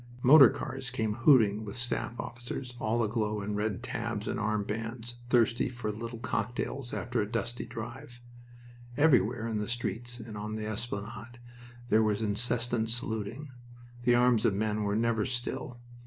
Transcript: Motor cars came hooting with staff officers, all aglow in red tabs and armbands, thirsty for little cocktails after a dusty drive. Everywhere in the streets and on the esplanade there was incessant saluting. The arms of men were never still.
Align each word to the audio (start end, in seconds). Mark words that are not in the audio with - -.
Motor 0.23 0.49
cars 0.49 0.89
came 0.89 1.13
hooting 1.13 1.63
with 1.63 1.75
staff 1.75 2.19
officers, 2.19 2.73
all 2.79 3.03
aglow 3.03 3.39
in 3.43 3.53
red 3.53 3.83
tabs 3.83 4.27
and 4.27 4.39
armbands, 4.39 5.13
thirsty 5.29 5.69
for 5.69 5.91
little 5.91 6.17
cocktails 6.17 6.91
after 6.91 7.21
a 7.21 7.31
dusty 7.31 7.67
drive. 7.67 8.19
Everywhere 8.97 9.47
in 9.47 9.59
the 9.59 9.67
streets 9.67 10.19
and 10.19 10.35
on 10.35 10.55
the 10.55 10.65
esplanade 10.65 11.37
there 11.89 12.01
was 12.01 12.23
incessant 12.23 12.89
saluting. 12.89 13.51
The 14.01 14.15
arms 14.15 14.43
of 14.43 14.55
men 14.55 14.81
were 14.81 14.95
never 14.95 15.23
still. 15.23 15.77